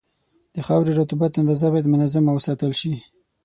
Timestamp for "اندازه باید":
1.41-1.91